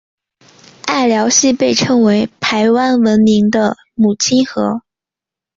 [0.87, 4.81] 隘寮溪被称为排湾文明的母亲河。